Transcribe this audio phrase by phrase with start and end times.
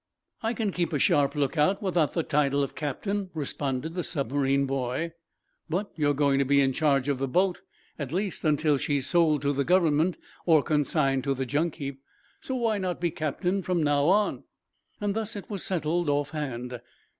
[0.41, 5.11] "I can keep a sharp lookout without the title of captain," responded the submarine boy.
[5.69, 7.61] "But you are going to be in charge of the boat
[7.99, 12.01] at least until she's sold to the Government or consigned to the junk heap.
[12.39, 14.43] So why not be captain from now on?"
[14.99, 16.81] Thus it was settled, off hand.